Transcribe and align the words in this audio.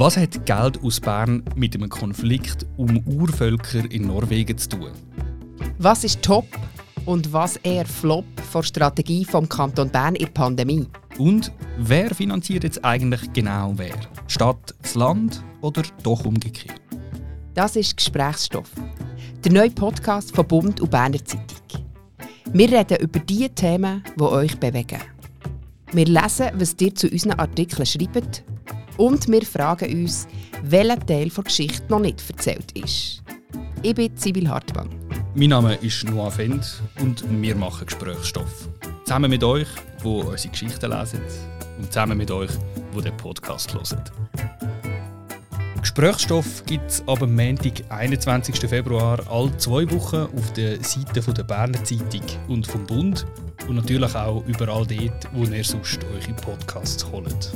Was 0.00 0.16
hat 0.16 0.46
Geld 0.46 0.82
aus 0.82 0.98
Bern 0.98 1.42
mit 1.56 1.74
einem 1.74 1.90
Konflikt 1.90 2.64
um 2.78 3.06
Urvölker 3.06 3.84
in 3.90 4.06
Norwegen 4.06 4.56
zu 4.56 4.70
tun? 4.70 4.92
Was 5.76 6.04
ist 6.04 6.22
top 6.22 6.46
und 7.04 7.34
was 7.34 7.56
eher 7.56 7.84
flop 7.84 8.24
vor 8.50 8.62
Strategie 8.62 9.26
vom 9.26 9.46
Kanton 9.46 9.90
Bern 9.90 10.14
in 10.14 10.24
der 10.24 10.32
Pandemie? 10.32 10.86
Und 11.18 11.52
wer 11.76 12.14
finanziert 12.14 12.64
jetzt 12.64 12.82
eigentlich 12.82 13.30
genau 13.34 13.74
wer? 13.76 13.94
Stadt, 14.26 14.74
das 14.80 14.94
Land 14.94 15.44
oder 15.60 15.82
doch 16.02 16.24
umgekehrt? 16.24 16.80
Das 17.52 17.76
ist 17.76 17.94
Gesprächsstoff. 17.94 18.70
Der 19.44 19.52
neue 19.52 19.70
Podcast 19.70 20.34
von 20.34 20.48
Bund 20.48 20.80
und 20.80 20.90
Berner 20.90 21.22
Zeitung. 21.22 21.84
Wir 22.54 22.72
reden 22.72 23.02
über 23.02 23.18
die 23.18 23.50
Themen, 23.50 24.02
die 24.18 24.22
euch 24.22 24.58
bewegen. 24.58 25.02
Wir 25.92 26.06
lesen, 26.06 26.46
was 26.54 26.74
ihr 26.80 26.94
zu 26.94 27.06
unseren 27.06 27.32
Artikeln 27.32 27.84
schreibt 27.84 28.44
und 28.96 29.28
wir 29.28 29.42
fragen 29.42 30.02
uns, 30.02 30.26
welcher 30.62 30.98
Teil 31.06 31.28
der 31.28 31.44
Geschichte 31.44 31.86
noch 31.88 32.00
nicht 32.00 32.22
erzählt 32.28 32.72
ist. 32.72 33.22
Ich 33.82 33.94
bin 33.94 34.16
Sibyl 34.16 34.48
Hartmann. 34.48 34.90
Mein 35.34 35.50
Name 35.50 35.74
ist 35.76 36.04
Noah 36.04 36.30
Fendt 36.30 36.82
und 37.00 37.24
wir 37.40 37.54
machen 37.54 37.86
Gesprächsstoff. 37.86 38.68
Zusammen 39.04 39.30
mit 39.30 39.44
euch, 39.44 39.68
wo 40.02 40.20
unsere 40.20 40.50
Geschichten 40.50 40.90
lesen 40.90 41.20
und 41.78 41.86
zusammen 41.86 42.18
mit 42.18 42.30
euch, 42.30 42.50
wo 42.92 43.00
den 43.00 43.16
Podcast 43.16 43.72
hören. 43.72 44.04
Gesprächsstoff 45.80 46.64
gibt 46.66 46.90
es 46.90 47.02
ab 47.08 47.20
Montag, 47.26 47.72
21. 47.88 48.68
Februar, 48.68 49.18
alle 49.30 49.56
zwei 49.56 49.90
Wochen 49.90 50.28
auf 50.36 50.52
der 50.52 50.82
Seite 50.84 51.20
der 51.32 51.42
Berner 51.42 51.82
Zeitung 51.84 52.22
und 52.48 52.66
vom 52.66 52.86
Bund 52.86 53.26
und 53.66 53.76
natürlich 53.76 54.14
auch 54.14 54.44
überall 54.46 54.86
dort, 54.86 55.28
wo 55.32 55.44
ihr 55.44 55.64
sonst 55.64 56.00
eure 56.04 56.34
Podcasts 56.34 57.06
holt. 57.10 57.52